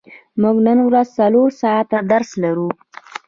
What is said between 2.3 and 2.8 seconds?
لرو.